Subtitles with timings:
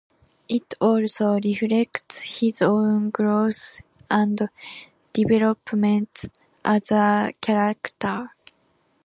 [0.49, 4.49] It also reflects his own growth and
[5.13, 6.25] development
[6.65, 8.31] as a character.